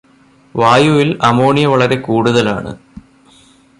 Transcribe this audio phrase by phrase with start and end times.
[0.55, 2.73] വായുവില് ammonia വളരെ കൂടുതലാണ്